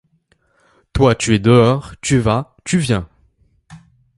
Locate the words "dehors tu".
1.37-2.17